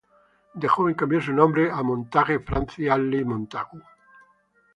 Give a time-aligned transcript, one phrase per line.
[0.55, 3.83] De joven cambió su nombre a "Montague Francis Ashley Montagu".